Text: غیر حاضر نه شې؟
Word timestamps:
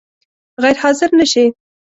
غیر 0.63 0.77
حاضر 0.83 1.09
نه 1.19 1.25
شې؟ 1.31 1.45